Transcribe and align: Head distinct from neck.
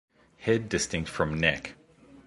Head 0.39 0.67
distinct 0.67 1.11
from 1.11 1.35
neck. 1.39 1.75